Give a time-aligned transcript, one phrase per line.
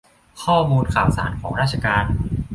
[0.43, 2.05] ข้อมูลข่าวสารของราชการ